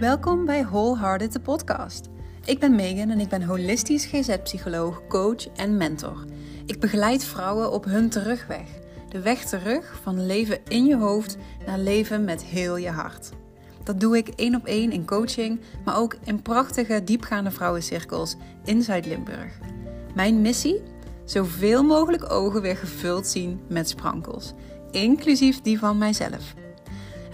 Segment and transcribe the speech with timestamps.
[0.00, 2.08] Welkom bij Wholehearted de podcast.
[2.44, 6.24] Ik ben Megan en ik ben holistisch GZ-psycholoog, coach en mentor.
[6.66, 8.68] Ik begeleid vrouwen op hun terugweg.
[9.08, 11.36] De weg terug van leven in je hoofd
[11.66, 13.30] naar leven met heel je hart.
[13.84, 18.82] Dat doe ik één op één in coaching, maar ook in prachtige diepgaande vrouwencirkels in
[18.82, 19.58] Zuid-Limburg.
[20.14, 20.82] Mijn missie?
[21.24, 24.52] Zoveel mogelijk ogen weer gevuld zien met sprankels,
[24.90, 26.54] inclusief die van mijzelf.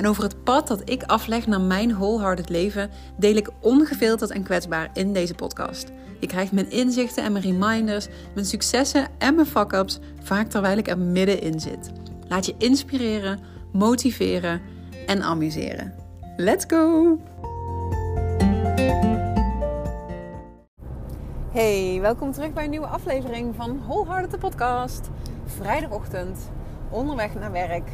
[0.00, 4.42] En over het pad dat ik afleg naar mijn wholehearted leven deel ik ongefilterd en
[4.42, 5.92] kwetsbaar in deze podcast.
[6.20, 10.88] Je krijgt mijn inzichten en mijn reminders, mijn successen en mijn fuck-ups, vaak terwijl ik
[10.88, 11.90] er middenin zit.
[12.28, 13.40] Laat je inspireren,
[13.72, 14.60] motiveren
[15.06, 15.94] en amuseren.
[16.36, 17.18] Let's go!
[21.52, 25.08] Hey, welkom terug bij een nieuwe aflevering van Wholehearted de podcast.
[25.44, 26.50] Vrijdagochtend,
[26.90, 27.90] onderweg naar werk.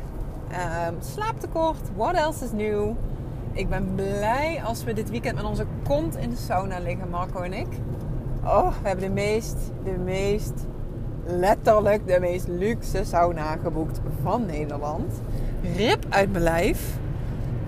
[0.50, 2.90] Um, slaaptekort, what else is new?
[3.52, 7.40] Ik ben blij als we dit weekend met onze kont in de sauna liggen, Marco
[7.40, 7.66] en ik.
[8.44, 10.52] Oh, we hebben de meest, de meest,
[11.24, 15.12] letterlijk de meest luxe sauna geboekt van Nederland.
[15.76, 16.98] Rip uit mijn lijf.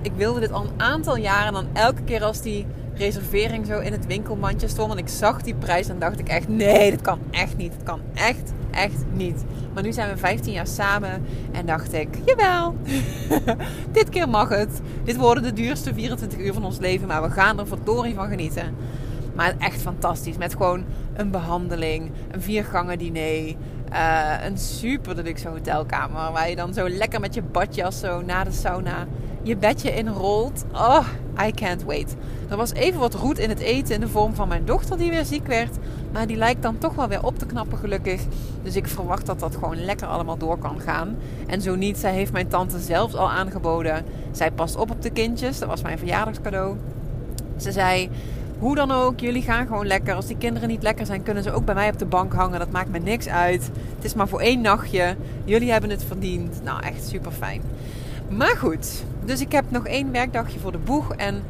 [0.02, 3.78] Ik wilde dit al een aantal jaren en dan elke keer als die reservering zo
[3.78, 7.00] in het winkelmandje stond en ik zag die prijs, dan dacht ik echt: nee, dit
[7.00, 7.72] kan echt niet.
[7.72, 9.44] Het kan echt, echt niet.
[9.74, 12.74] Maar nu zijn we 15 jaar samen en dacht ik: jawel,
[13.92, 14.80] dit keer mag het.
[15.04, 18.28] Dit worden de duurste 24 uur van ons leven, maar we gaan er verdorie van
[18.28, 18.74] genieten.
[19.34, 20.36] Maar echt fantastisch.
[20.36, 20.84] Met gewoon
[21.14, 23.54] een behandeling, een viergangen diner.
[23.92, 26.32] Uh, een super deluxe hotelkamer.
[26.32, 29.06] Waar je dan zo lekker met je badjas zo na de sauna
[29.42, 30.64] je bedje inrolt.
[30.72, 31.06] Oh,
[31.46, 32.16] I can't wait.
[32.48, 35.10] Er was even wat roet in het eten in de vorm van mijn dochter die
[35.10, 35.76] weer ziek werd.
[36.12, 38.22] Maar die lijkt dan toch wel weer op te knappen gelukkig.
[38.62, 41.16] Dus ik verwacht dat dat gewoon lekker allemaal door kan gaan.
[41.46, 44.04] En zo niet, zij heeft mijn tante zelfs al aangeboden.
[44.30, 45.58] Zij past op op de kindjes.
[45.58, 46.76] Dat was mijn verjaardagscadeau.
[47.56, 48.10] Ze zei,
[48.58, 50.14] hoe dan ook, jullie gaan gewoon lekker.
[50.14, 52.58] Als die kinderen niet lekker zijn, kunnen ze ook bij mij op de bank hangen.
[52.58, 53.70] Dat maakt me niks uit.
[53.96, 55.16] Het is maar voor één nachtje.
[55.44, 56.60] Jullie hebben het verdiend.
[56.64, 57.62] Nou, echt super fijn.
[58.28, 61.14] Maar goed, dus ik heb nog één werkdagje voor de boeg.
[61.14, 61.42] En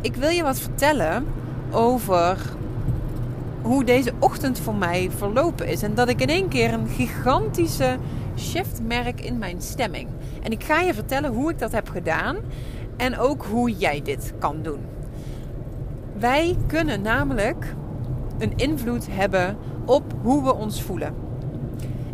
[0.00, 1.26] ik wil je wat vertellen
[1.70, 2.38] over
[3.62, 5.82] hoe deze ochtend voor mij verlopen is.
[5.82, 7.96] En dat ik in één keer een gigantische
[8.36, 10.08] shift merk in mijn stemming.
[10.42, 12.36] En ik ga je vertellen hoe ik dat heb gedaan.
[12.96, 14.80] En ook hoe jij dit kan doen.
[16.18, 17.74] Wij kunnen namelijk
[18.38, 21.14] een invloed hebben op hoe we ons voelen.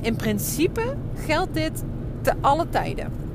[0.01, 1.85] In principe geldt dit
[2.21, 3.30] te alle tijden.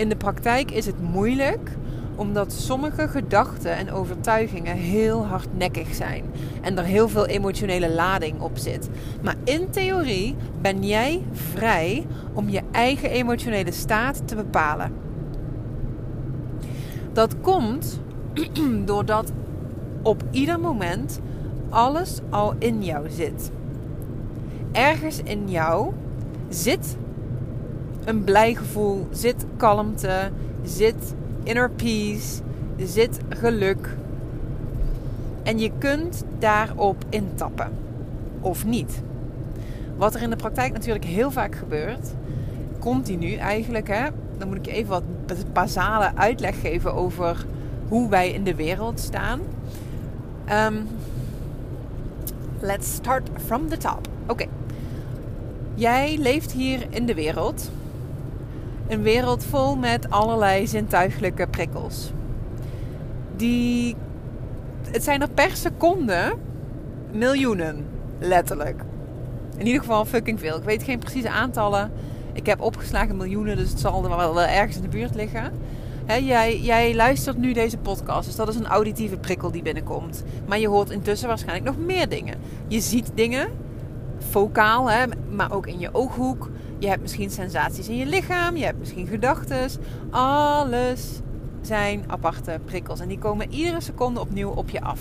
[0.00, 1.70] In de praktijk is het moeilijk
[2.16, 6.24] omdat sommige gedachten en overtuigingen heel hardnekkig zijn
[6.60, 8.88] en er heel veel emotionele lading op zit.
[9.22, 14.92] Maar in theorie ben jij vrij om je eigen emotionele staat te bepalen.
[17.12, 18.00] Dat komt
[18.84, 19.32] doordat
[20.02, 21.20] op ieder moment
[21.68, 23.50] alles al in jou zit.
[24.72, 25.92] Ergens in jou
[26.48, 26.96] zit
[28.10, 30.30] een blij gevoel, zit kalmte,
[30.62, 32.40] zit inner peace,
[32.76, 33.96] zit geluk.
[35.42, 37.70] En je kunt daarop intappen.
[38.40, 39.02] Of niet.
[39.96, 42.14] Wat er in de praktijk natuurlijk heel vaak gebeurt,
[42.78, 44.06] continu eigenlijk, hè,
[44.38, 45.04] dan moet ik even wat
[45.52, 47.46] basale uitleg geven over
[47.88, 49.40] hoe wij in de wereld staan.
[50.52, 50.88] Um,
[52.60, 54.08] let's start from the top.
[54.26, 54.46] Oké.
[55.74, 57.70] Jij leeft hier in de wereld.
[58.90, 62.12] Een wereld vol met allerlei zintuigelijke prikkels.
[63.36, 63.96] Die.
[64.90, 66.36] Het zijn er per seconde
[67.12, 67.86] miljoenen,
[68.18, 68.82] letterlijk.
[69.56, 70.56] In ieder geval fucking veel.
[70.56, 71.92] Ik weet geen precieze aantallen.
[72.32, 75.52] Ik heb opgeslagen miljoenen, dus het zal er wel ergens in de buurt liggen
[76.18, 80.24] jij, jij luistert nu deze podcast, dus dat is een auditieve prikkel die binnenkomt.
[80.46, 82.38] Maar je hoort intussen waarschijnlijk nog meer dingen.
[82.66, 83.48] Je ziet dingen,
[84.30, 86.50] focaal, hè, maar ook in je ooghoek.
[86.80, 89.70] Je hebt misschien sensaties in je lichaam, je hebt misschien gedachten.
[90.10, 91.20] Alles
[91.60, 95.00] zijn aparte prikkels en die komen iedere seconde opnieuw op je af.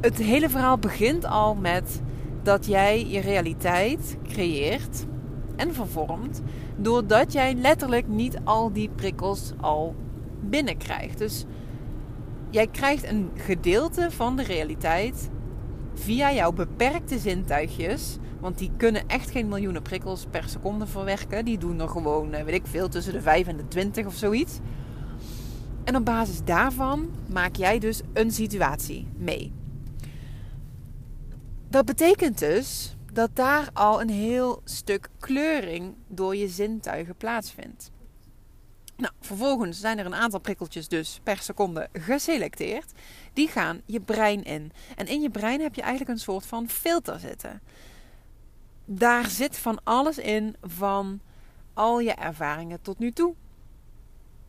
[0.00, 2.00] Het hele verhaal begint al met
[2.42, 5.06] dat jij je realiteit creëert
[5.56, 6.42] en vervormt
[6.82, 9.94] Doordat jij letterlijk niet al die prikkels al
[10.40, 11.18] binnenkrijgt.
[11.18, 11.44] Dus
[12.50, 15.30] jij krijgt een gedeelte van de realiteit
[16.00, 18.16] via jouw beperkte zintuigjes.
[18.40, 21.44] Want die kunnen echt geen miljoenen prikkels per seconde verwerken.
[21.44, 24.14] Die doen er gewoon, eh, weet ik veel, tussen de 5 en de 20 of
[24.14, 24.58] zoiets.
[25.84, 29.52] En op basis daarvan maak jij dus een situatie mee.
[31.68, 37.90] Dat betekent dus dat daar al een heel stuk kleuring door je zintuigen plaatsvindt.
[39.00, 42.92] Nou, vervolgens zijn er een aantal prikkeltjes dus per seconde geselecteerd.
[43.32, 44.72] Die gaan je brein in.
[44.96, 47.62] En in je brein heb je eigenlijk een soort van filter zitten.
[48.84, 51.20] Daar zit van alles in van
[51.74, 53.34] al je ervaringen tot nu toe.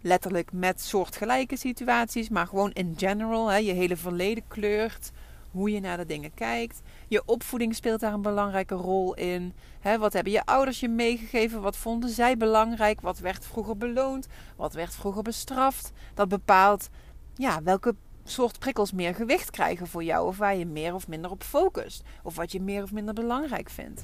[0.01, 3.47] Letterlijk met soortgelijke situaties, maar gewoon in general.
[3.47, 5.12] Hè, je hele verleden kleurt
[5.51, 6.81] hoe je naar de dingen kijkt.
[7.07, 9.53] Je opvoeding speelt daar een belangrijke rol in.
[10.00, 11.62] wat hebben je ouders je meegegeven?
[11.62, 13.01] Wat vonden zij belangrijk?
[13.01, 14.27] Wat werd vroeger beloond?
[14.56, 15.92] Wat werd vroeger bestraft?
[16.13, 16.89] Dat bepaalt
[17.36, 20.27] ja, welke soort prikkels meer gewicht krijgen voor jou.
[20.27, 22.04] Of waar je meer of minder op focust.
[22.24, 24.04] Of wat je meer of minder belangrijk vindt.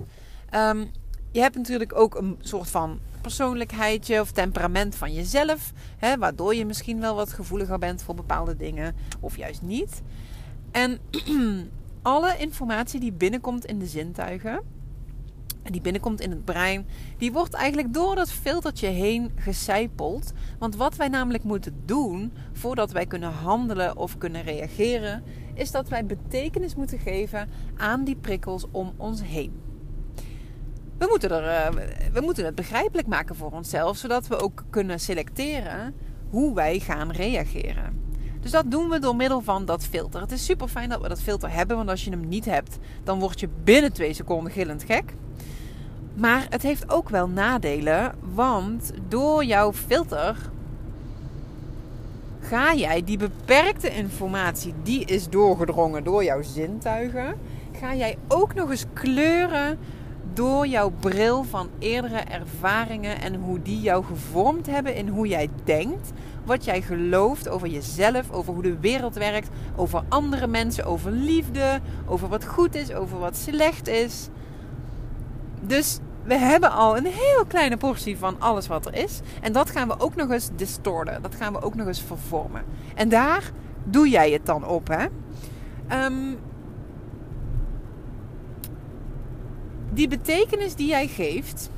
[0.50, 0.85] Ehm,
[1.31, 5.71] je hebt natuurlijk ook een soort van persoonlijkheidje of temperament van jezelf.
[6.19, 8.95] Waardoor je misschien wel wat gevoeliger bent voor bepaalde dingen.
[9.19, 10.01] Of juist niet.
[10.71, 10.99] En
[12.01, 14.61] alle informatie die binnenkomt in de zintuigen,
[15.67, 16.85] en die binnenkomt in het brein,
[17.17, 20.33] die wordt eigenlijk door dat filtertje heen gecijpeld.
[20.59, 25.23] Want wat wij namelijk moeten doen voordat wij kunnen handelen of kunnen reageren,
[25.53, 29.61] is dat wij betekenis moeten geven aan die prikkels om ons heen.
[30.97, 34.99] We moeten, er, eh, we moeten het begrijpelijk maken voor onszelf, zodat we ook kunnen
[34.99, 35.93] selecteren
[36.29, 38.06] hoe wij gaan reageren.
[38.47, 40.21] Dus dat doen we door middel van dat filter.
[40.21, 42.77] Het is super fijn dat we dat filter hebben, want als je hem niet hebt,
[43.03, 45.13] dan word je binnen twee seconden gillend gek.
[46.13, 50.35] Maar het heeft ook wel nadelen, want door jouw filter
[52.41, 57.35] ga jij die beperkte informatie die is doorgedrongen door jouw zintuigen,
[57.79, 59.79] ga jij ook nog eens kleuren
[60.38, 65.50] door jouw bril van eerdere ervaringen en hoe die jou gevormd hebben in hoe jij
[65.63, 66.12] denkt,
[66.45, 71.80] wat jij gelooft over jezelf, over hoe de wereld werkt, over andere mensen, over liefde,
[72.06, 74.28] over wat goed is, over wat slecht is.
[75.62, 79.19] Dus we hebben al een heel kleine portie van alles wat er is.
[79.42, 81.22] En dat gaan we ook nog eens distorten.
[81.22, 82.63] Dat gaan we ook nog eens vervormen.
[82.95, 83.51] En daar
[83.84, 85.06] doe jij het dan op, hè?
[86.06, 86.38] Um,
[89.94, 91.69] die betekenis die jij geeft,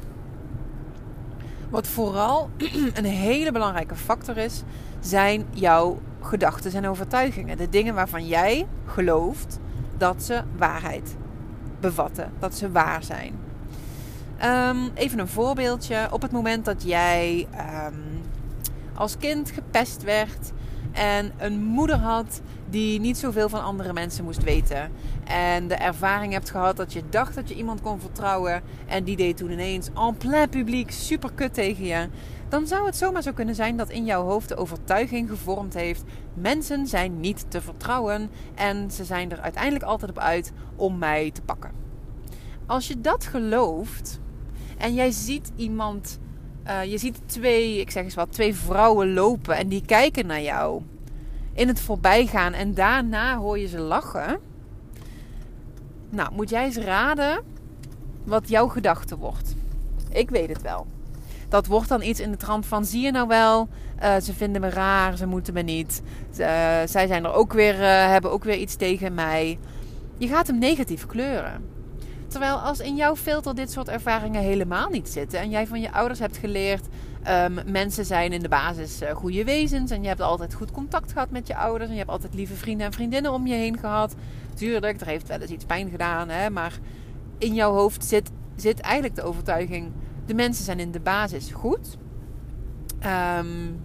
[1.70, 2.50] wat vooral
[2.94, 4.64] een hele belangrijke factor is,
[5.00, 7.58] zijn jouw gedachten en overtuigingen.
[7.58, 9.60] De dingen waarvan jij gelooft
[9.98, 11.16] dat ze waarheid
[11.80, 13.34] bevatten, dat ze waar zijn.
[14.38, 16.08] Ehm, even een voorbeeldje.
[16.12, 17.94] Op het moment dat jij ehm,
[18.94, 20.52] als kind gepest werd
[21.00, 24.92] en een moeder had die niet zoveel van andere mensen moest weten.
[25.26, 28.62] En de ervaring hebt gehad dat je dacht dat je iemand kon vertrouwen.
[28.88, 32.08] En die deed toen ineens en plein publiek super kut tegen je.
[32.50, 36.04] Dan zou het zomaar zo kunnen zijn dat in jouw hoofd de overtuiging gevormd heeft.
[36.34, 38.30] Mensen zijn niet te vertrouwen.
[38.56, 41.72] En ze zijn er uiteindelijk altijd op uit om mij te pakken.
[42.66, 44.20] Als je dat gelooft.
[44.78, 46.20] En jij ziet iemand.
[46.70, 50.42] Uh, je ziet twee, ik zeg eens wat, twee vrouwen lopen en die kijken naar
[50.42, 50.82] jou
[51.54, 54.40] in het voorbijgaan en daarna hoor je ze lachen.
[56.10, 57.44] Nou, moet jij eens raden
[58.24, 59.56] wat jouw gedachte wordt.
[60.12, 60.88] Ik weet het wel.
[61.50, 63.68] Dat wordt dan iets in de trant van: zie je nou wel,
[64.02, 66.02] uh, ze vinden me raar, ze moeten me niet.
[66.32, 66.38] Uh,
[66.86, 67.76] zij zijn er ook weer,
[68.10, 69.60] hebben ook weer iets tegen mij.
[70.18, 71.79] Je gaat hem negatief kleuren.
[72.30, 75.92] Terwijl als in jouw filter dit soort ervaringen helemaal niet zitten en jij van je
[75.92, 76.88] ouders hebt geleerd
[77.28, 79.92] Um, mensen zijn in de basis uh, goede wezens.
[79.92, 81.86] En je hebt altijd goed contact gehad met je ouders.
[81.86, 84.16] En je hebt altijd lieve vrienden en vriendinnen om je heen gehad.
[84.54, 86.30] Tuurlijk, er heeft wel eens iets pijn gedaan.
[86.30, 86.80] Hè, maar
[87.38, 89.92] in jouw hoofd zit, zit eigenlijk de overtuiging:
[90.26, 91.98] de mensen zijn in de basis goed.
[93.38, 93.80] Um,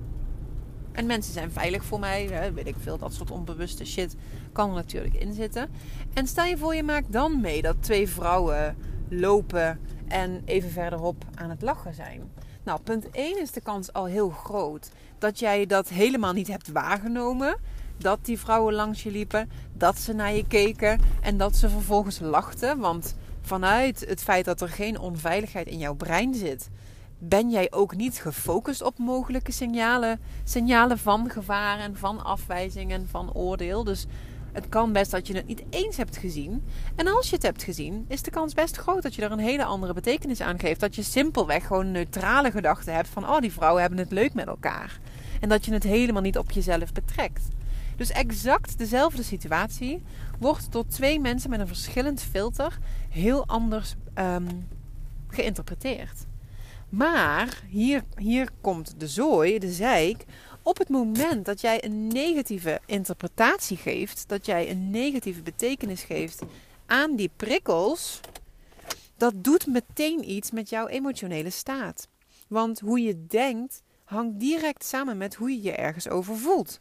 [0.95, 2.29] en mensen zijn veilig voor mij.
[2.31, 4.17] Hè, weet ik veel, dat soort onbewuste shit
[4.53, 5.71] kan er natuurlijk in zitten.
[6.13, 8.77] En stel je voor, je maakt dan mee dat twee vrouwen
[9.09, 12.31] lopen en even verderop aan het lachen zijn.
[12.65, 16.73] Nou, punt 1 is de kans al heel groot dat jij dat helemaal niet hebt
[16.73, 17.57] waargenomen.
[17.97, 22.19] Dat die vrouwen langs je liepen, dat ze naar je keken en dat ze vervolgens
[22.19, 22.79] lachten.
[22.79, 26.69] Want vanuit het feit dat er geen onveiligheid in jouw brein zit,
[27.29, 33.09] ben jij ook niet gefocust op mogelijke signalen, signalen van gevaar en van afwijzing en
[33.11, 33.85] van oordeel.
[33.85, 34.07] Dus
[34.53, 36.65] het kan best dat je het niet eens hebt gezien.
[36.97, 39.39] En als je het hebt gezien, is de kans best groot dat je er een
[39.39, 40.81] hele andere betekenis aan geeft.
[40.81, 44.47] Dat je simpelweg gewoon neutrale gedachte hebt van: oh, die vrouwen hebben het leuk met
[44.47, 45.01] elkaar.
[45.41, 47.49] En dat je het helemaal niet op jezelf betrekt.
[47.97, 50.03] Dus exact dezelfde situatie
[50.39, 52.79] wordt door twee mensen met een verschillend filter
[53.09, 54.69] heel anders um,
[55.29, 56.27] geïnterpreteerd.
[56.97, 60.25] Maar hier, hier komt de zooi, de zeik
[60.63, 66.43] op het moment dat jij een negatieve interpretatie geeft, dat jij een negatieve betekenis geeft
[66.87, 68.21] aan die prikkels,
[69.17, 72.09] dat doet meteen iets met jouw emotionele staat.
[72.49, 76.81] Want hoe je denkt hangt direct samen met hoe je je ergens over voelt.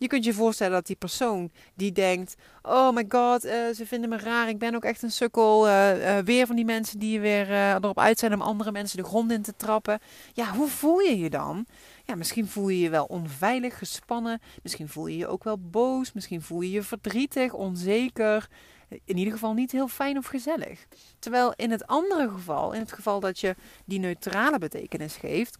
[0.00, 4.08] Je kunt je voorstellen dat die persoon die denkt: Oh my god, uh, ze vinden
[4.08, 5.68] me raar, ik ben ook echt een sukkel.
[5.68, 9.04] Uh, uh, weer van die mensen die weer erop uit zijn om andere mensen de
[9.04, 9.98] grond in te trappen.
[10.32, 11.66] Ja, hoe voel je je dan?
[12.04, 14.40] Ja, misschien voel je je wel onveilig, gespannen.
[14.62, 16.12] Misschien voel je je ook wel boos.
[16.12, 18.48] Misschien voel je je verdrietig, onzeker.
[19.04, 20.86] In ieder geval niet heel fijn of gezellig.
[21.18, 23.54] Terwijl in het andere geval, in het geval dat je
[23.84, 25.56] die neutrale betekenis geeft,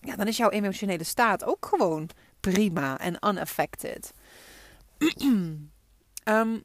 [0.00, 4.12] ja, dan is jouw emotionele staat ook gewoon prima en unaffected.
[6.24, 6.64] um,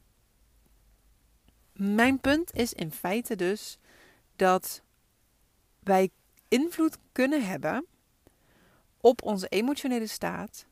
[1.72, 3.78] mijn punt is in feite dus
[4.36, 4.82] dat
[5.78, 6.10] wij
[6.48, 7.86] invloed kunnen hebben
[9.00, 10.66] op onze emotionele staat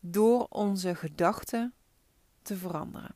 [0.00, 1.74] door onze gedachten
[2.42, 3.14] te veranderen.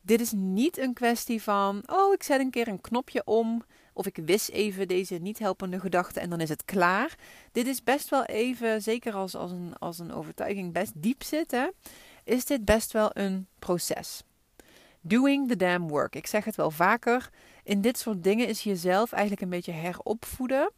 [0.00, 4.06] Dit is niet een kwestie van, oh, ik zet een keer een knopje om of
[4.06, 7.14] ik wis even deze niet helpende gedachte en dan is het klaar.
[7.52, 11.50] Dit is best wel even, zeker als, als, een, als een overtuiging best diep zit,
[11.50, 11.68] hè,
[12.24, 14.22] is dit best wel een proces.
[15.00, 16.14] Doing the damn work.
[16.14, 17.30] Ik zeg het wel vaker.
[17.64, 20.70] In dit soort dingen is jezelf eigenlijk een beetje heropvoeden.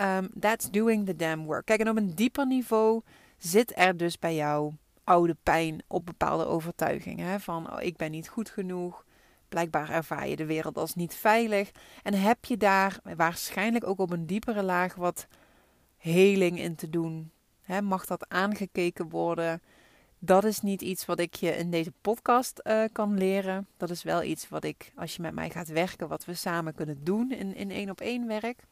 [0.00, 1.64] Um, that's doing the damn work.
[1.64, 3.02] Kijk, en op een dieper niveau
[3.38, 4.72] zit er dus bij jou
[5.04, 7.40] oude pijn op bepaalde overtuigingen.
[7.40, 9.04] Van oh, ik ben niet goed genoeg.
[9.56, 11.70] Blijkbaar ervaar je de wereld als niet veilig.
[12.02, 15.26] En heb je daar waarschijnlijk ook op een diepere laag wat
[15.96, 17.30] heling in te doen?
[17.62, 19.62] He, mag dat aangekeken worden?
[20.18, 23.66] Dat is niet iets wat ik je in deze podcast uh, kan leren.
[23.76, 26.74] Dat is wel iets wat ik, als je met mij gaat werken, wat we samen
[26.74, 28.62] kunnen doen in, in één op één werk.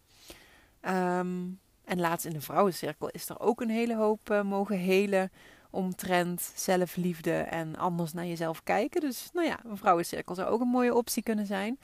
[0.80, 5.32] Um, en laatst in de vrouwencirkel is er ook een hele hoop uh, mogen helen
[5.74, 9.00] omtrent zelfliefde en anders naar jezelf kijken.
[9.00, 11.78] Dus nou ja, een vrouwencirkel zou ook een mooie optie kunnen zijn.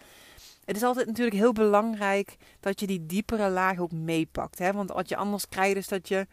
[0.64, 4.58] Het is altijd natuurlijk heel belangrijk dat je die diepere laag ook meepakt.
[4.58, 4.72] Hè?
[4.72, 6.26] Want wat je anders krijgt is dat je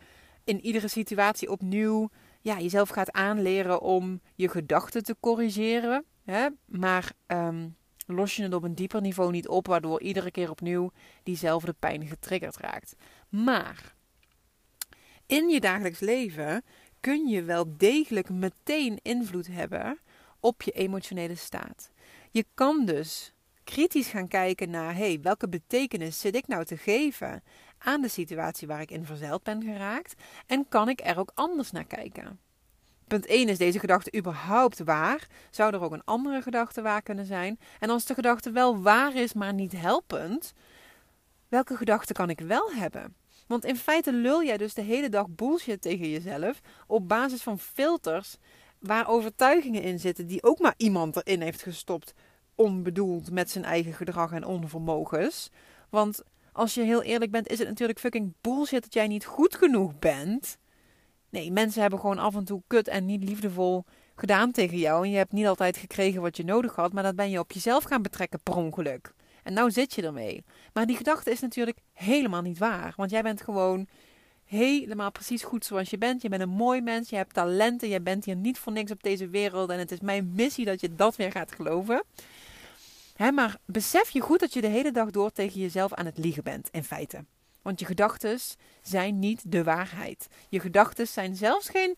[0.43, 2.09] in iedere situatie opnieuw
[2.41, 6.05] ja, jezelf gaat aanleren om je gedachten te corrigeren.
[6.23, 6.47] Hè?
[6.65, 10.91] Maar um, los je het op een dieper niveau niet op, waardoor iedere keer opnieuw
[11.23, 12.95] diezelfde pijn getriggerd raakt.
[13.29, 13.95] Maar
[15.25, 16.63] in je dagelijks leven
[17.07, 19.99] kun je wel degelijk meteen invloed hebben
[20.39, 21.91] op je emotionele staat.
[22.31, 23.33] Je kan dus
[23.63, 27.43] kritisch gaan kijken naar: hey, welke betekenis zit ik nou te geven
[27.77, 30.13] aan de situatie waar ik in verzeild ben geraakt?
[30.47, 32.39] En kan ik er ook anders naar kijken?
[33.07, 35.27] Punt 1 is deze gedachte überhaupt waar?
[35.49, 37.59] Zou er ook een andere gedachte waar kunnen zijn?
[37.79, 40.53] En als de gedachte wel waar is, maar niet helpend,
[41.47, 43.15] welke gedachte kan ik wel hebben?
[43.47, 47.59] Want in feite lul jij dus de hele dag bullshit tegen jezelf op basis van
[47.59, 48.37] filters
[48.79, 52.13] waar overtuigingen in zitten die ook maar iemand erin heeft gestopt,
[52.55, 55.49] onbedoeld met zijn eigen gedrag en onvermogens.
[55.89, 59.55] Want als je heel eerlijk bent, is het natuurlijk fucking bullshit dat jij niet goed
[59.55, 60.57] genoeg bent.
[61.29, 63.83] Nee, mensen hebben gewoon af en toe kut en niet liefdevol
[64.15, 65.03] gedaan tegen jou.
[65.03, 67.51] En je hebt niet altijd gekregen wat je nodig had, maar dat ben je op
[67.51, 69.13] jezelf gaan betrekken per ongeluk.
[69.47, 70.43] En nou zit je ermee.
[70.73, 72.93] Maar die gedachte is natuurlijk helemaal niet waar.
[72.95, 73.87] Want jij bent gewoon
[74.45, 76.21] helemaal precies goed zoals je bent.
[76.21, 79.03] Je bent een mooi mens, je hebt talenten, je bent hier niet voor niks op
[79.03, 79.69] deze wereld.
[79.69, 82.03] En het is mijn missie dat je dat weer gaat geloven.
[83.15, 86.17] Hè, maar besef je goed dat je de hele dag door tegen jezelf aan het
[86.17, 87.25] liegen bent, in feite.
[87.61, 88.39] Want je gedachten
[88.81, 90.27] zijn niet de waarheid.
[90.49, 91.97] Je gedachten zijn zelfs geen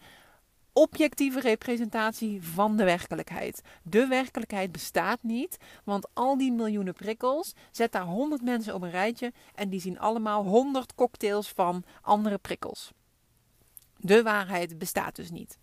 [0.73, 3.61] objectieve representatie van de werkelijkheid.
[3.83, 8.91] De werkelijkheid bestaat niet, want al die miljoenen prikkels, zet daar honderd mensen op een
[8.91, 12.91] rijtje en die zien allemaal honderd cocktails van andere prikkels.
[13.97, 15.57] De waarheid bestaat dus niet.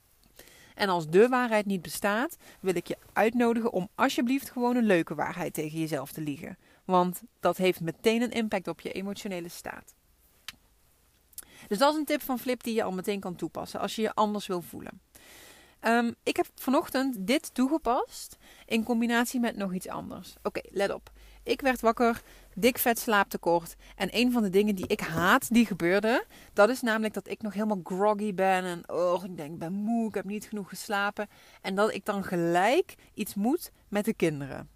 [0.75, 5.15] En als de waarheid niet bestaat, wil ik je uitnodigen om alsjeblieft gewoon een leuke
[5.15, 6.59] waarheid tegen jezelf te liegen.
[6.85, 9.95] Want dat heeft meteen een impact op je emotionele staat.
[11.69, 14.03] Dus dat is een tip van Flip die je al meteen kan toepassen als je
[14.03, 15.01] je anders wil voelen.
[15.81, 20.35] Ehm, ik heb vanochtend dit toegepast in combinatie met nog iets anders.
[20.43, 21.11] Oké, let op.
[21.43, 22.23] Ik werd wakker,
[22.55, 23.77] dik vet slaaptekort.
[23.97, 27.43] En een van de dingen die ik haat die gebeurde, dat is namelijk dat ik
[27.43, 28.65] nog helemaal groggy ben.
[28.65, 31.29] En oh, ik denk, ik ben moe, ik heb niet genoeg geslapen.
[31.63, 34.76] En dat ik dan gelijk iets moet met de kinderen.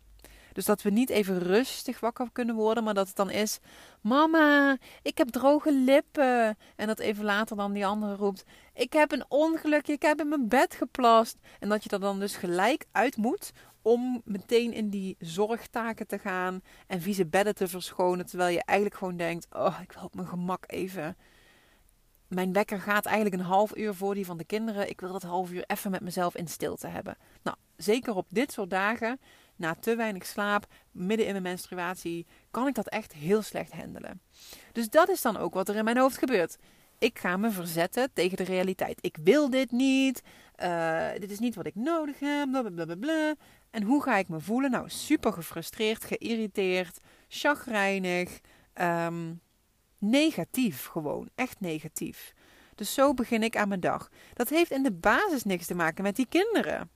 [0.52, 3.58] Dus dat we niet even rustig wakker kunnen worden, maar dat het dan is:
[4.00, 6.58] Mama, ik heb droge lippen.
[6.76, 10.28] En dat even later dan die andere roept: Ik heb een ongelukje, ik heb in
[10.28, 11.36] mijn bed geplast.
[11.58, 13.52] En dat je er dan dus gelijk uit moet
[13.82, 18.26] om meteen in die zorgtaken te gaan en vieze bedden te verschonen.
[18.26, 21.16] Terwijl je eigenlijk gewoon denkt: Oh, ik wil op mijn gemak even.
[22.28, 24.88] Mijn wekker gaat eigenlijk een half uur voor die van de kinderen.
[24.88, 27.16] Ik wil dat half uur even met mezelf in stilte hebben.
[27.42, 29.20] Nou, zeker op dit soort dagen
[29.60, 34.20] na te weinig slaap, midden in mijn menstruatie, kan ik dat echt heel slecht handelen.
[34.72, 36.56] Dus dat is dan ook wat er in mijn hoofd gebeurt.
[36.98, 38.98] ik ga me verzetten tegen de realiteit.
[39.00, 40.22] Ik wil dit niet.
[40.62, 42.50] Uh, dit is niet wat ik nodig heb.
[42.50, 43.34] Blablabla.
[43.70, 44.70] En hoe ga ik me voelen?
[44.70, 46.98] Nou, super gefrustreerd, geïrriteerd,
[47.28, 48.40] chagrijnig.
[48.74, 49.40] Um,
[49.98, 51.28] negatief gewoon.
[51.34, 52.34] Echt negatief.
[52.74, 54.08] Dus zo begin ik aan mijn dag.
[54.34, 56.90] Dat heeft in de basis niks te maken met die kinderen.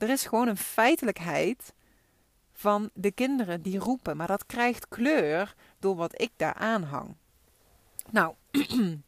[0.00, 1.74] Er is gewoon een feitelijkheid
[2.52, 4.16] van de kinderen die roepen.
[4.16, 7.14] Maar dat krijgt kleur door wat ik daar aanhang.
[8.10, 8.34] Nou,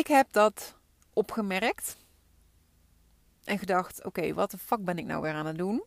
[0.00, 0.76] ik heb dat
[1.12, 1.96] opgemerkt.
[3.44, 5.84] En gedacht, oké, wat de fuck ben ik nou weer aan het doen?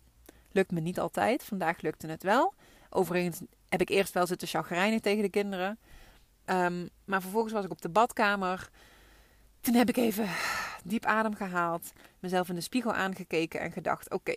[0.52, 1.44] Lukt me niet altijd.
[1.44, 2.54] Vandaag lukte het wel.
[2.90, 5.80] Overigens heb ik eerst wel zitten chagrijnen tegen de kinderen.
[6.46, 8.70] Um, maar vervolgens was ik op de badkamer.
[9.62, 10.30] Toen heb ik even
[10.90, 11.92] diep adem gehaald.
[12.20, 14.36] Mezelf in de spiegel aangekeken en gedacht: oké,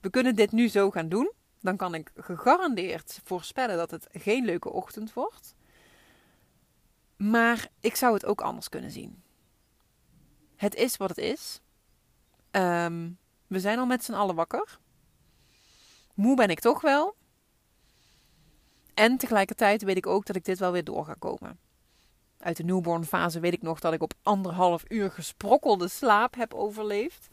[0.00, 1.32] we kunnen dit nu zo gaan doen.
[1.60, 5.54] Dan kan ik gegarandeerd voorspellen dat het geen leuke ochtend wordt.
[7.16, 9.22] Maar ik zou het ook anders kunnen zien.
[10.56, 11.60] Het is wat het is.
[12.50, 14.78] Um, we zijn al met z'n allen wakker.
[16.14, 17.14] Moe ben ik toch wel.
[18.94, 21.58] En tegelijkertijd weet ik ook dat ik dit wel weer door ga komen.
[22.40, 26.54] Uit de newborn fase weet ik nog dat ik op anderhalf uur gesprokkelde slaap heb
[26.54, 27.28] overleefd.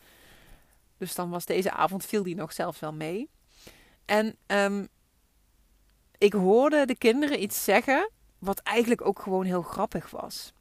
[0.97, 3.29] Dus dan was deze avond viel die nog zelfs wel mee.
[4.05, 4.87] En um,
[6.17, 10.53] ik hoorde de kinderen iets zeggen wat eigenlijk ook gewoon heel grappig was.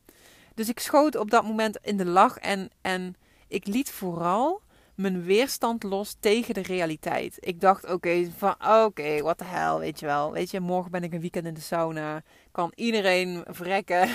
[0.55, 3.15] Dus ik schoot op dat moment in de lach en, en
[3.49, 4.61] ik liet vooral
[4.97, 7.37] mijn weerstand los tegen de realiteit.
[7.41, 10.33] Ik dacht, oké, van oké, what the hell, weet je wel.
[10.33, 12.23] Weet je, morgen ben ik een weekend in de sauna.
[12.53, 14.09] Kan iedereen verrekken.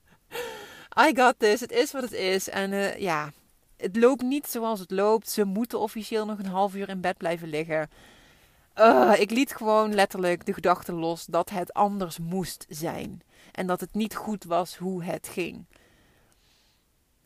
[1.06, 2.48] I got this, het is wat het is.
[2.48, 3.32] En uh, ja,
[3.76, 5.30] het loopt niet zoals het loopt.
[5.30, 7.90] Ze moeten officieel nog een half uur in bed blijven liggen.
[8.76, 13.22] Uh, ik liet gewoon letterlijk de gedachte los dat het anders moest zijn.
[13.52, 15.66] En dat het niet goed was hoe het ging.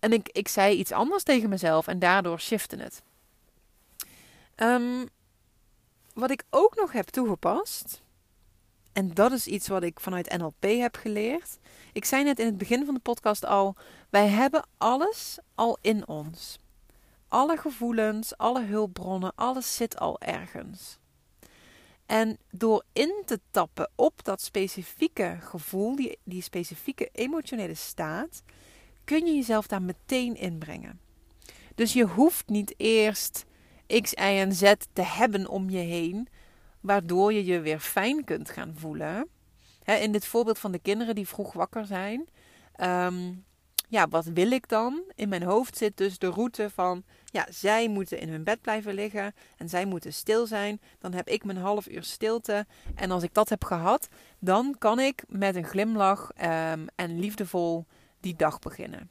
[0.02, 3.02] En ik, ik zei iets anders tegen mezelf en daardoor shifte het.
[4.56, 5.08] Um,
[6.14, 8.02] wat ik ook nog heb toegepast,
[8.92, 11.58] en dat is iets wat ik vanuit NLP heb geleerd.
[11.92, 13.76] Ik zei net in het begin van de podcast al:
[14.10, 16.58] wij hebben alles al in ons.
[17.28, 20.98] Alle gevoelens, alle hulpbronnen, alles zit al ergens.
[22.06, 28.42] En door in te tappen op dat specifieke gevoel, die, die specifieke emotionele staat,
[29.04, 31.00] kun je jezelf daar meteen inbrengen.
[31.74, 33.44] Dus je hoeft niet eerst
[34.00, 36.28] X, Y en Z te hebben om je heen,
[36.80, 39.28] waardoor je je weer fijn kunt gaan voelen.
[39.84, 42.28] in dit voorbeeld van de kinderen die vroeg wakker zijn.
[42.72, 43.32] Ehm,
[43.88, 45.02] ja, wat wil ik dan?
[45.14, 48.94] In mijn hoofd zit dus de route van, ja, zij moeten in hun bed blijven
[48.94, 50.80] liggen en zij moeten stil zijn.
[50.98, 52.66] Dan heb ik mijn half uur stilte.
[52.94, 57.86] En als ik dat heb gehad, dan kan ik met een glimlach um, en liefdevol
[58.22, 59.10] die dag beginnen.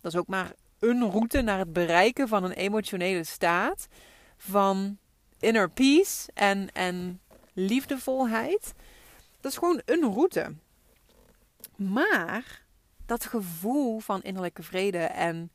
[0.00, 3.88] Dat is ook maar een route naar het bereiken van een emotionele staat
[4.36, 4.98] van
[5.38, 7.20] inner peace en, en
[7.52, 8.74] liefdevolheid.
[9.40, 10.54] Dat is gewoon een route.
[11.76, 12.64] Maar
[13.06, 15.50] dat gevoel van innerlijke vrede en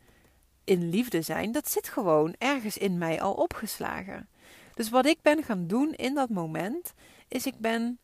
[0.64, 4.28] in liefde zijn, dat zit gewoon ergens in mij al opgeslagen.
[4.74, 6.94] Dus wat ik ben gaan doen in dat moment,
[7.28, 8.00] is ik ben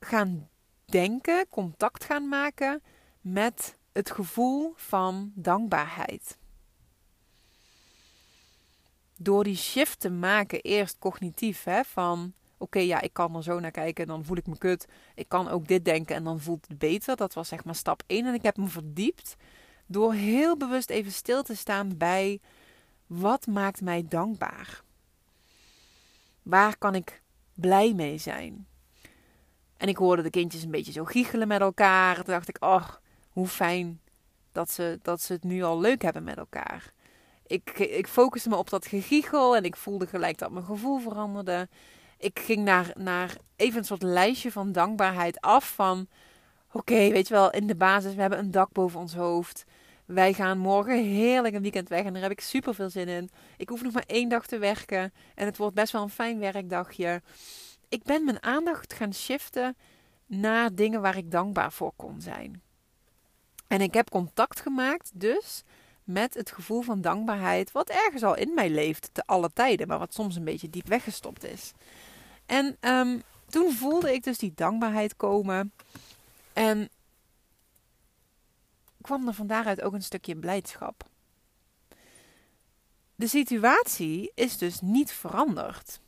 [0.00, 0.48] gaan
[0.84, 2.82] denken, contact gaan maken
[3.32, 6.38] met het gevoel van dankbaarheid.
[9.16, 13.60] Door die shift te maken, eerst cognitief, hè, van oké, ja, ik kan er zo
[13.60, 14.86] naar kijken en dan voel ik me kut.
[15.14, 17.16] Ik kan ook dit denken en dan voelt het beter.
[17.16, 18.26] Dat was zeg maar stap 1.
[18.26, 19.36] En ik heb me verdiept
[19.86, 22.40] door heel bewust even stil te staan bij
[23.06, 24.82] wat maakt mij dankbaar?
[26.42, 27.22] Waar kan ik
[27.54, 28.66] blij mee zijn?
[29.76, 32.14] En ik hoorde de kindjes een beetje zo giechelen met elkaar.
[32.14, 32.88] Toen dacht ik, oh,
[33.38, 34.00] hoe fijn
[34.52, 36.92] dat ze, dat ze het nu al leuk hebben met elkaar.
[37.46, 41.68] Ik, ik focuste me op dat gegiegel en ik voelde gelijk dat mijn gevoel veranderde.
[42.18, 46.08] Ik ging naar, naar even een soort lijstje van dankbaarheid af van...
[46.72, 49.64] Oké, weet je wel, in de basis, we hebben een dak boven ons hoofd.
[50.04, 53.30] Wij gaan morgen heerlijk een weekend weg en daar heb ik super veel zin in.
[53.56, 56.38] Ik hoef nog maar één dag te werken en het wordt best wel een fijn
[56.38, 57.22] werkdagje.
[57.88, 59.76] Ik ben mijn aandacht gaan shiften
[60.26, 62.62] naar dingen waar ik dankbaar voor kon zijn.
[63.68, 65.62] En ik heb contact gemaakt dus
[66.04, 69.98] met het gevoel van dankbaarheid, wat ergens al in mij leeft te alle tijden, maar
[69.98, 71.72] wat soms een beetje diep weggestopt is.
[72.46, 75.72] En um, toen voelde ik dus die dankbaarheid komen
[76.52, 76.88] en
[79.00, 81.04] kwam er van daaruit ook een stukje blijdschap.
[83.14, 86.00] De situatie is dus niet veranderd.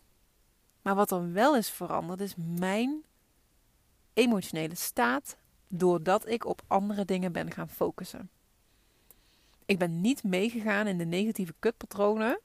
[0.83, 3.03] Maar wat er wel is veranderd, is mijn
[4.12, 5.37] emotionele staat
[5.73, 8.31] doordat ik op andere dingen ben gaan focussen.
[9.65, 12.41] Ik ben niet meegegaan in de negatieve kutpatronen,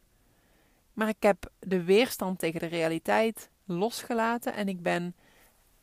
[0.93, 5.15] maar ik heb de weerstand tegen de realiteit losgelaten en ik ben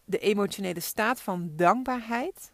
[0.05, 2.53] de emotionele staat van dankbaarheid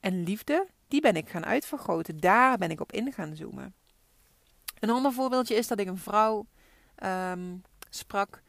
[0.00, 2.20] en liefde, die ben ik gaan uitvergroten.
[2.20, 3.74] Daar ben ik op in gaan zoomen.
[4.78, 6.46] Een ander voorbeeldje is dat ik een vrouw
[6.94, 7.56] ehm,
[7.90, 8.42] sprak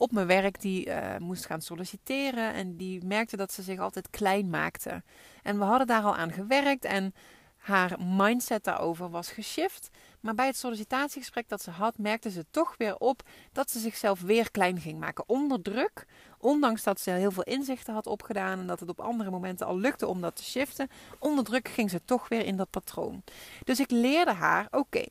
[0.00, 2.52] op mijn werk die uh, moest gaan solliciteren.
[2.52, 5.02] En die merkte dat ze zich altijd klein maakte.
[5.42, 7.14] En we hadden daar al aan gewerkt en
[7.56, 9.88] haar mindset daarover was geshift.
[10.20, 14.20] Maar bij het sollicitatiegesprek dat ze had, merkte ze toch weer op dat ze zichzelf
[14.20, 15.28] weer klein ging maken.
[15.28, 16.06] Onder druk.
[16.38, 19.78] Ondanks dat ze heel veel inzichten had opgedaan en dat het op andere momenten al
[19.78, 20.88] lukte om dat te shiften.
[21.18, 23.22] Onder druk ging ze toch weer in dat patroon.
[23.64, 25.04] Dus ik leerde haar: oké,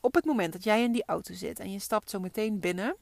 [0.00, 2.96] op het moment dat jij in die auto zit en je stapt zo meteen binnen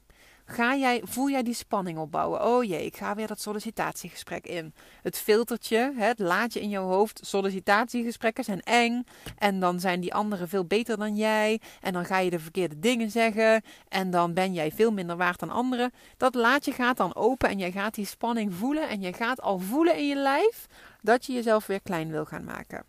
[0.51, 2.45] Ga jij, voel jij die spanning opbouwen?
[2.45, 4.73] Oh jee, ik ga weer dat sollicitatiegesprek in.
[5.01, 7.19] Het filtertje, het laadje in jouw hoofd.
[7.23, 9.03] Sollicitatiegesprekken zijn eng.
[9.37, 11.61] En dan zijn die anderen veel beter dan jij.
[11.81, 13.61] En dan ga je de verkeerde dingen zeggen.
[13.87, 15.91] En dan ben jij veel minder waard dan anderen.
[16.17, 18.89] Dat laadje gaat dan open en jij gaat die spanning voelen.
[18.89, 20.67] En je gaat al voelen in je lijf
[21.01, 22.85] dat je jezelf weer klein wil gaan maken.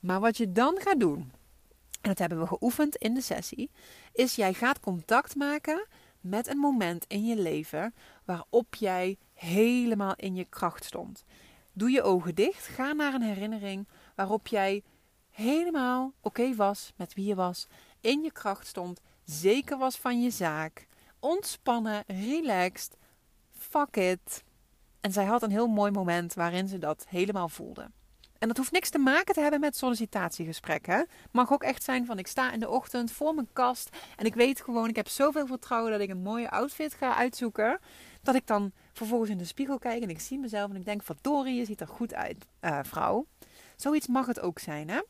[0.00, 1.32] Maar wat je dan gaat doen,
[2.00, 3.70] en dat hebben we geoefend in de sessie,
[4.12, 5.86] is jij gaat contact maken
[6.24, 11.24] met een moment in je leven waarop jij helemaal in je kracht stond.
[11.72, 14.82] Doe je ogen dicht, ga naar een herinnering waarop jij
[15.30, 17.66] helemaal oké was met wie je was,
[18.00, 20.86] in je kracht stond, zeker was van je zaak,
[21.18, 22.96] ontspannen, relaxed,
[23.52, 24.44] fuck it.
[25.00, 27.90] En zij had een heel mooi moment waarin ze dat helemaal voelde.
[28.44, 31.06] En dat hoeft niks te maken te hebben met sollicitatiegesprekken.
[31.30, 34.34] Mag ook echt zijn van ik sta in de ochtend voor mijn kast en ik
[34.34, 37.78] weet gewoon, ik heb zoveel vertrouwen dat ik een mooie outfit ga uitzoeken.
[38.22, 41.02] Dat ik dan vervolgens in de spiegel kijk en ik zie mezelf en ik denk,
[41.02, 43.26] verdorie, je ziet er goed uit, uh, vrouw.
[43.76, 45.00] Zoiets mag het ook zijn, hè?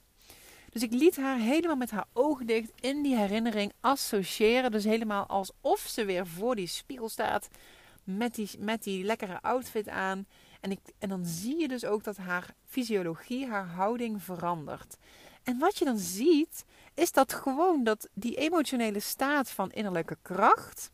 [0.70, 4.70] Dus ik liet haar helemaal met haar ogen dicht in die herinnering associëren.
[4.70, 7.48] Dus helemaal alsof ze weer voor die spiegel staat
[8.04, 10.26] met die, met die lekkere outfit aan.
[10.64, 14.96] En, ik, en dan zie je dus ook dat haar fysiologie, haar houding verandert.
[15.42, 20.90] En wat je dan ziet, is dat gewoon dat die emotionele staat van innerlijke kracht,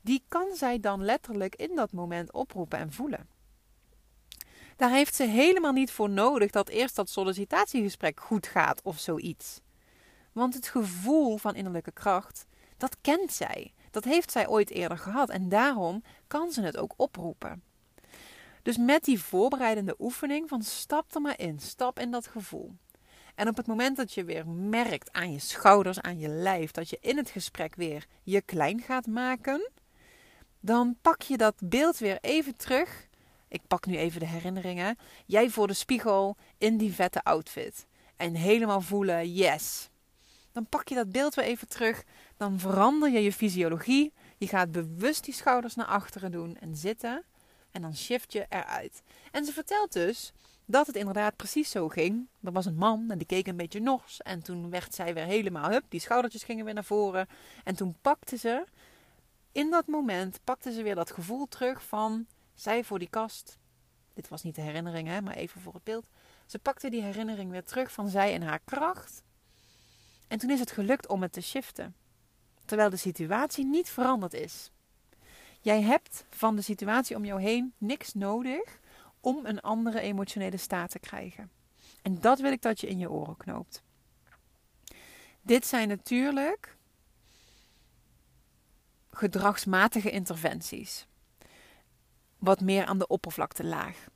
[0.00, 3.28] die kan zij dan letterlijk in dat moment oproepen en voelen.
[4.76, 9.60] Daar heeft ze helemaal niet voor nodig dat eerst dat sollicitatiegesprek goed gaat of zoiets.
[10.32, 13.72] Want het gevoel van innerlijke kracht, dat kent zij.
[13.90, 17.62] Dat heeft zij ooit eerder gehad en daarom kan ze het ook oproepen.
[18.64, 22.74] Dus met die voorbereidende oefening van stap er maar in, stap in dat gevoel.
[23.34, 26.90] En op het moment dat je weer merkt aan je schouders, aan je lijf, dat
[26.90, 29.70] je in het gesprek weer je klein gaat maken,
[30.60, 33.08] dan pak je dat beeld weer even terug.
[33.48, 34.96] Ik pak nu even de herinneringen.
[35.26, 37.86] Jij voor de spiegel in die vette outfit.
[38.16, 39.90] En helemaal voelen, yes.
[40.52, 42.04] Dan pak je dat beeld weer even terug.
[42.36, 44.12] Dan verander je je fysiologie.
[44.38, 47.24] Je gaat bewust die schouders naar achteren doen en zitten.
[47.74, 49.02] En dan shift je eruit.
[49.30, 50.32] En ze vertelt dus
[50.64, 52.26] dat het inderdaad precies zo ging.
[52.42, 54.22] Er was een man en die keek een beetje nors.
[54.22, 57.28] En toen werd zij weer helemaal, hup, die schoudertjes gingen weer naar voren.
[57.64, 58.64] En toen pakte ze,
[59.52, 63.58] in dat moment, pakte ze weer dat gevoel terug van zij voor die kast.
[64.12, 66.08] Dit was niet de herinnering, hè, maar even voor het beeld.
[66.46, 69.22] Ze pakte die herinnering weer terug van zij in haar kracht.
[70.28, 71.94] En toen is het gelukt om het te shiften.
[72.64, 74.70] Terwijl de situatie niet veranderd is.
[75.64, 78.80] Jij hebt van de situatie om jou heen niks nodig
[79.20, 81.50] om een andere emotionele staat te krijgen.
[82.02, 83.82] En dat wil ik dat je in je oren knoopt.
[85.42, 86.76] Dit zijn natuurlijk
[89.10, 91.06] gedragsmatige interventies.
[92.38, 94.06] Wat meer aan de oppervlakte laag.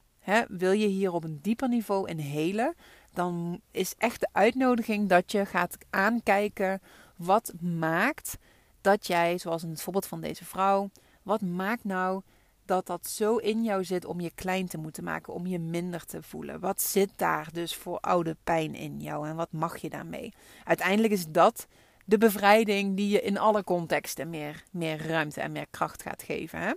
[0.49, 2.75] wil je hier op een dieper niveau in helen,
[3.13, 6.83] dan is echt de uitnodiging dat je gaat aankijken
[7.17, 8.39] wat maakt
[8.81, 10.91] dat jij, zoals in het voorbeeld van deze vrouw,
[11.29, 12.23] wat maakt nou
[12.65, 16.05] dat dat zo in jou zit om je klein te moeten maken, om je minder
[16.05, 16.61] te voelen?
[16.61, 20.33] Wat zit daar dus voor oude pijn in jou en wat mag je daarmee?
[20.65, 21.67] Uiteindelijk is dat
[22.05, 26.61] de bevrijding die je in alle contexten meer, meer ruimte en meer kracht gaat geven.
[26.61, 26.73] Hè?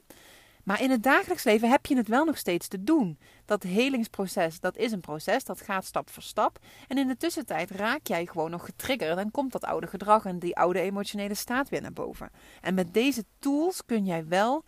[0.72, 3.18] Maar in het dagelijks leven heb je het wel nog steeds te doen.
[3.46, 6.60] Dat helingsproces, dat is een proces, dat gaat stap voor stap.
[6.88, 10.40] En in de tussentijd raak jij gewoon nog getriggerd en komt dat oude gedrag en
[10.40, 12.30] die oude emotionele staat weer naar boven.
[12.62, 14.64] En met deze tools kun jij wel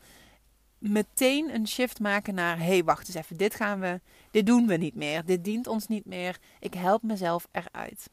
[0.78, 4.68] meteen een shift maken naar: hé, hey, wacht eens even, dit gaan we, dit doen
[4.68, 6.38] we niet meer, dit dient ons niet meer.
[6.60, 8.10] Ik help mezelf eruit.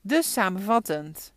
[0.00, 1.32] Dus samenvattend,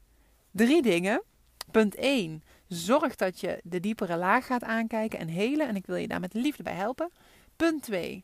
[0.52, 1.24] drie dingen.
[1.72, 5.68] Punt 1 Zorg dat je de diepere laag gaat aankijken en helen.
[5.68, 7.12] En ik wil je daar met liefde bij helpen.
[7.56, 8.24] Punt 2.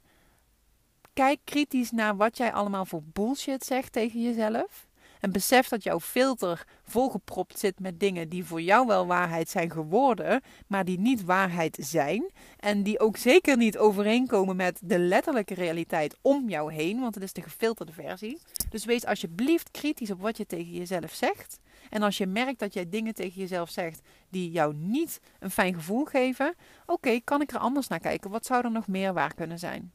[1.14, 4.90] kijk kritisch naar wat jij allemaal voor bullshit zegt tegen jezelf.
[5.22, 9.72] En besef dat jouw filter volgepropt zit met dingen die voor jou wel waarheid zijn
[9.72, 12.32] geworden, maar die niet waarheid zijn.
[12.60, 17.24] En die ook zeker niet overeenkomen met de letterlijke realiteit om jou heen, want het
[17.24, 18.40] is de gefilterde versie.
[18.70, 21.60] Dus wees alsjeblieft kritisch op wat je tegen jezelf zegt.
[21.92, 25.74] En als je merkt dat jij dingen tegen jezelf zegt die jou niet een fijn
[25.74, 28.30] gevoel geven, oké, kan ik er anders naar kijken?
[28.30, 29.92] Wat zou er nog meer waar kunnen zijn?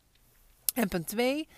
[0.75, 1.49] En punt 2.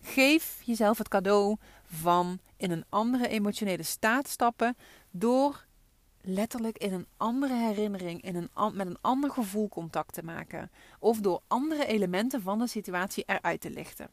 [0.00, 4.76] Geef jezelf het cadeau van in een andere emotionele staat stappen
[5.10, 5.66] door
[6.20, 10.70] letterlijk in een andere herinnering, in een, met een ander gevoel contact te maken.
[10.98, 14.10] Of door andere elementen van de situatie eruit te lichten.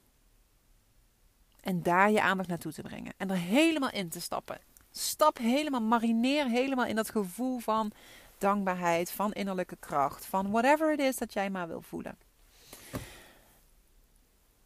[1.61, 3.13] En daar je aandacht naartoe te brengen.
[3.17, 4.59] En er helemaal in te stappen.
[4.91, 7.91] Stap helemaal, marineer helemaal in dat gevoel van
[8.37, 12.17] dankbaarheid, van innerlijke kracht, van whatever it is dat jij maar wil voelen.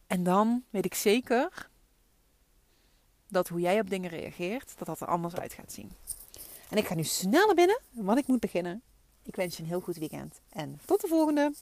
[0.06, 1.68] En dan weet ik zeker
[3.28, 5.92] dat hoe jij op dingen reageert, dat dat er anders uit gaat zien.
[6.70, 8.82] En ik ga nu snel naar binnen, want ik moet beginnen.
[9.22, 11.52] Ik wens je een heel goed weekend en tot de volgende.